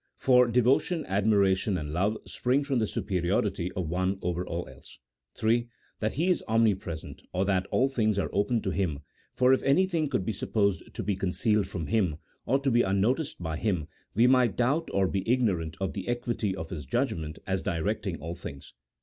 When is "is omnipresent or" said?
6.31-7.45